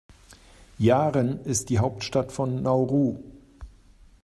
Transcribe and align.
Yaren 0.79 1.41
ist 1.45 1.69
die 1.69 1.77
Hauptstadt 1.77 2.31
von 2.31 2.63
Nauru. 2.63 3.19